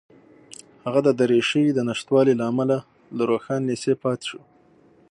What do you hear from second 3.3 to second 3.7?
روښان